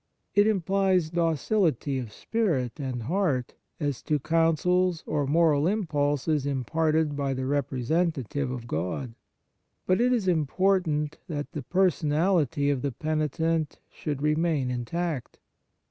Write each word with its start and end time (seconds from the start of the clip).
It 0.33 0.47
implies 0.47 1.11
docility 1.11 1.99
of 1.99 2.11
spirit 2.11 2.79
and 2.79 3.03
heart 3.03 3.53
as 3.79 4.01
to 4.01 4.17
counsels 4.17 5.03
or 5.05 5.27
moral 5.27 5.67
impulses 5.67 6.47
im 6.47 6.63
parted 6.63 7.15
by 7.15 7.35
the 7.35 7.45
representative 7.45 8.49
of 8.49 8.65
God. 8.65 9.13
But 9.85 10.01
it 10.01 10.11
is 10.11 10.27
important 10.27 11.19
that 11.27 11.51
the 11.51 11.61
per 11.61 11.91
sonality 11.91 12.73
of 12.73 12.81
the 12.81 12.91
penitent 12.91 13.77
should 13.91 14.23
re 14.23 14.33
main 14.33 14.71
intact. 14.71 15.37